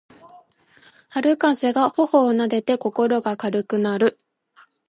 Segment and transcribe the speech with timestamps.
[1.09, 4.17] 春風が頬をなでて心が軽くなる